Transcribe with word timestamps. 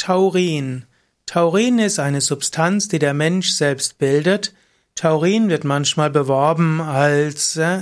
Taurin. 0.00 0.84
Taurin 1.26 1.78
ist 1.78 2.00
eine 2.00 2.22
Substanz, 2.22 2.88
die 2.88 2.98
der 2.98 3.12
Mensch 3.12 3.50
selbst 3.50 3.98
bildet. 3.98 4.54
Taurin 4.94 5.50
wird 5.50 5.64
manchmal 5.64 6.08
beworben 6.08 6.80
als 6.80 7.58
äh, 7.58 7.80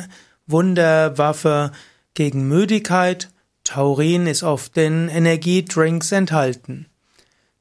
Wunderwaffe 0.49 1.71
gegen 2.15 2.49
Müdigkeit. 2.49 3.29
Taurin 3.63 4.27
ist 4.27 4.43
oft 4.43 4.77
in 4.77 5.09
Energiedrinks 5.09 6.11
enthalten. 6.11 6.87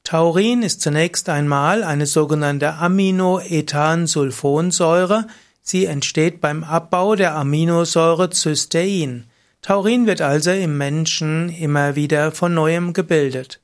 Taurin 0.04 0.64
ist 0.64 0.82
zunächst 0.82 1.30
einmal 1.30 1.84
eine 1.84 2.08
sogenannte 2.08 2.74
Aminoethansulfonsäure. 2.74 5.28
Sie 5.62 5.86
entsteht 5.86 6.42
beim 6.42 6.64
Abbau 6.64 7.16
der 7.16 7.36
Aminosäure 7.36 8.32
Cystein. 8.34 9.26
Taurin 9.62 10.08
wird 10.08 10.22
also 10.22 10.50
im 10.50 10.80
Menschen 10.80 11.50
immer 11.50 11.96
wieder 11.96 12.32
von 12.32 12.56
neuem 12.56 12.94
gebildet. 12.94 13.62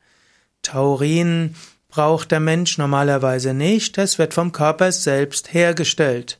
Taurin 0.63 1.55
braucht 1.87 2.31
der 2.31 2.39
Mensch 2.39 2.79
normalerweise 2.79 3.53
nicht, 3.53 3.99
es 3.99 4.17
wird 4.17 4.33
vom 4.33 4.51
Körper 4.51 4.91
selbst 4.91 5.53
hergestellt. 5.53 6.39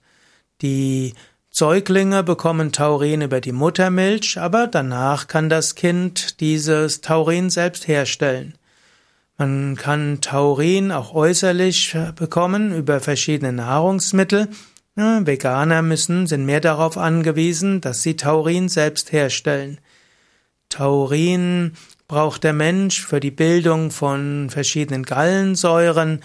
Die 0.64 1.14
Säuglinge 1.52 2.24
bekommen 2.24 2.72
Taurin 2.72 3.22
über 3.22 3.40
die 3.40 3.52
Muttermilch, 3.52 4.40
aber 4.40 4.66
danach 4.66 5.28
kann 5.28 5.50
das 5.50 5.76
Kind 5.76 6.40
dieses 6.40 7.02
Taurin 7.02 7.52
selbst 7.52 7.88
herstellen. 7.88 8.56
Man 9.38 9.76
kann 9.76 10.22
Taurin 10.22 10.92
auch 10.92 11.14
äußerlich 11.14 11.96
bekommen 12.16 12.76
über 12.76 13.00
verschiedene 13.00 13.54
Nahrungsmittel. 13.54 14.48
Veganer 14.96 15.82
müssen, 15.82 16.28
sind 16.28 16.46
mehr 16.46 16.62
darauf 16.62 16.98
angewiesen, 16.98 17.82
dass 17.82 18.02
sie 18.02 18.16
Taurin 18.16 18.70
selbst 18.70 19.12
herstellen. 19.12 19.80
Taurin 20.70 21.74
braucht 22.08 22.44
der 22.44 22.54
Mensch 22.54 23.06
für 23.06 23.20
die 23.20 23.32
Bildung 23.32 23.92
von 23.92 24.50
verschiedenen 24.50 25.04
Gallensäuren. 25.04 26.22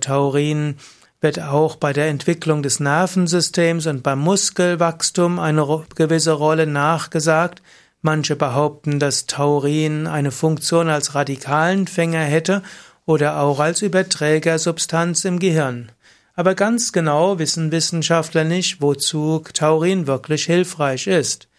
Taurin 0.00 0.76
wird 1.20 1.40
auch 1.40 1.76
bei 1.76 1.92
der 1.92 2.08
Entwicklung 2.08 2.62
des 2.62 2.80
Nervensystems 2.80 3.86
und 3.86 4.02
beim 4.02 4.20
Muskelwachstum 4.20 5.38
eine 5.38 5.84
gewisse 5.94 6.32
Rolle 6.32 6.66
nachgesagt. 6.66 7.62
Manche 8.02 8.36
behaupten, 8.36 8.98
dass 8.98 9.26
Taurin 9.26 10.06
eine 10.06 10.30
Funktion 10.30 10.88
als 10.88 11.14
Radikalenfänger 11.14 12.22
hätte 12.22 12.62
oder 13.04 13.40
auch 13.40 13.60
als 13.60 13.82
Überträgersubstanz 13.82 15.24
im 15.26 15.38
Gehirn. 15.38 15.92
Aber 16.34 16.54
ganz 16.54 16.92
genau 16.92 17.38
wissen 17.38 17.72
Wissenschaftler 17.72 18.44
nicht, 18.44 18.80
wozu 18.80 19.44
Taurin 19.52 20.06
wirklich 20.06 20.44
hilfreich 20.44 21.06
ist. 21.06 21.49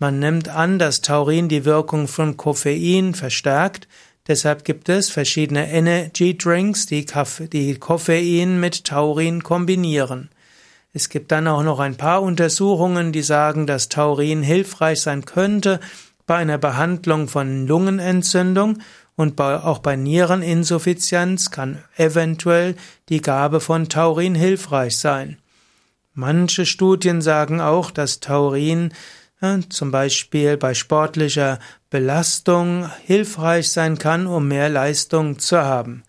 Man 0.00 0.18
nimmt 0.18 0.48
an, 0.48 0.78
dass 0.78 1.02
Taurin 1.02 1.50
die 1.50 1.66
Wirkung 1.66 2.08
von 2.08 2.38
Koffein 2.38 3.14
verstärkt, 3.14 3.86
deshalb 4.26 4.64
gibt 4.64 4.88
es 4.88 5.10
verschiedene 5.10 5.70
Energy 5.70 6.38
Drinks, 6.38 6.86
die, 6.86 7.04
die 7.52 7.74
Koffein 7.74 8.58
mit 8.58 8.86
Taurin 8.86 9.42
kombinieren. 9.42 10.30
Es 10.94 11.10
gibt 11.10 11.30
dann 11.30 11.46
auch 11.46 11.62
noch 11.62 11.80
ein 11.80 11.98
paar 11.98 12.22
Untersuchungen, 12.22 13.12
die 13.12 13.20
sagen, 13.20 13.66
dass 13.66 13.90
Taurin 13.90 14.42
hilfreich 14.42 15.02
sein 15.02 15.26
könnte 15.26 15.80
bei 16.26 16.36
einer 16.36 16.56
Behandlung 16.56 17.28
von 17.28 17.66
Lungenentzündung 17.66 18.78
und 19.16 19.36
bei, 19.36 19.56
auch 19.56 19.80
bei 19.80 19.96
Niereninsuffizienz 19.96 21.50
kann 21.50 21.84
eventuell 21.98 22.74
die 23.10 23.20
Gabe 23.20 23.60
von 23.60 23.90
Taurin 23.90 24.34
hilfreich 24.34 24.96
sein. 24.96 25.36
Manche 26.14 26.64
Studien 26.64 27.20
sagen 27.20 27.60
auch, 27.60 27.90
dass 27.90 28.20
Taurin 28.20 28.94
zum 29.70 29.90
Beispiel 29.90 30.56
bei 30.56 30.74
sportlicher 30.74 31.58
Belastung 31.88 32.90
hilfreich 33.04 33.70
sein 33.70 33.98
kann, 33.98 34.26
um 34.26 34.48
mehr 34.48 34.68
Leistung 34.68 35.38
zu 35.38 35.58
haben. 35.58 36.02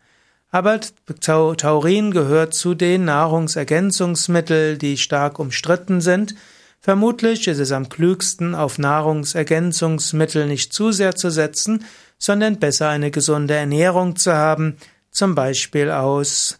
Aber 0.51 0.81
Taurin 1.21 2.11
gehört 2.11 2.53
zu 2.53 2.75
den 2.75 3.05
Nahrungsergänzungsmitteln, 3.05 4.77
die 4.79 4.97
stark 4.97 5.39
umstritten 5.39 6.01
sind. 6.01 6.35
Vermutlich 6.81 7.47
ist 7.47 7.59
es 7.59 7.71
am 7.71 7.87
klügsten, 7.87 8.53
auf 8.53 8.77
Nahrungsergänzungsmittel 8.77 10.47
nicht 10.47 10.73
zu 10.73 10.91
sehr 10.91 11.15
zu 11.15 11.29
setzen, 11.29 11.85
sondern 12.17 12.59
besser 12.59 12.89
eine 12.89 13.11
gesunde 13.11 13.53
Ernährung 13.53 14.17
zu 14.17 14.33
haben, 14.33 14.75
zum 15.09 15.35
Beispiel 15.35 15.89
aus 15.89 16.57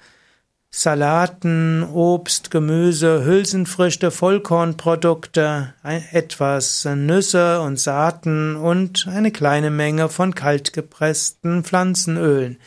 Salaten, 0.74 1.84
Obst, 1.84 2.50
Gemüse, 2.50 3.26
Hülsenfrüchte, 3.26 4.10
Vollkornprodukte, 4.10 5.74
etwas 5.84 6.86
Nüsse 6.86 7.60
und 7.60 7.78
Saaten 7.78 8.56
und 8.56 9.06
eine 9.08 9.32
kleine 9.32 9.70
Menge 9.70 10.08
von 10.08 10.34
kaltgepressten 10.34 11.66
Pflanzenölen. 11.66 12.58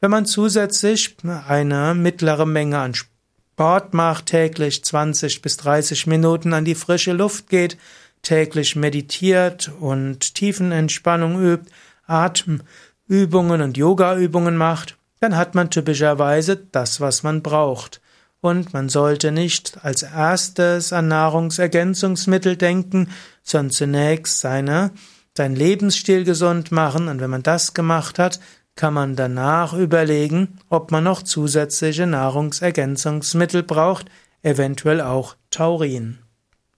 Wenn 0.00 0.10
man 0.10 0.24
zusätzlich 0.24 1.18
eine 1.46 1.94
mittlere 1.94 2.46
Menge 2.46 2.78
an 2.78 2.94
Sport 2.94 3.92
macht, 3.92 4.26
täglich 4.26 4.82
20 4.82 5.42
bis 5.42 5.58
30 5.58 6.06
Minuten 6.06 6.54
an 6.54 6.64
die 6.64 6.74
frische 6.74 7.12
Luft 7.12 7.50
geht, 7.50 7.76
täglich 8.22 8.74
meditiert 8.74 9.70
und 9.80 10.34
Tiefenentspannung 10.34 11.38
übt, 11.38 11.70
Atemübungen 12.06 13.60
und 13.60 13.76
Yogaübungen 13.76 14.56
macht, 14.56 14.96
dann 15.20 15.36
hat 15.36 15.54
man 15.54 15.70
typischerweise 15.70 16.56
das, 16.56 17.00
was 17.00 17.22
man 17.22 17.42
braucht. 17.42 18.00
Und 18.40 18.72
man 18.72 18.88
sollte 18.88 19.32
nicht 19.32 19.84
als 19.84 20.02
erstes 20.02 20.92
an 20.94 21.08
Nahrungsergänzungsmittel 21.08 22.56
denken, 22.56 23.10
sondern 23.42 23.70
zunächst 23.70 24.40
seine, 24.40 24.92
sein 25.36 25.54
Lebensstil 25.54 26.24
gesund 26.24 26.72
machen. 26.72 27.08
Und 27.08 27.20
wenn 27.20 27.30
man 27.30 27.42
das 27.42 27.74
gemacht 27.74 28.18
hat, 28.18 28.40
kann 28.76 28.94
man 28.94 29.14
danach 29.14 29.74
überlegen, 29.74 30.58
ob 30.70 30.90
man 30.90 31.04
noch 31.04 31.22
zusätzliche 31.22 32.06
Nahrungsergänzungsmittel 32.06 33.62
braucht, 33.62 34.06
eventuell 34.42 35.02
auch 35.02 35.36
Taurin. 35.50 36.18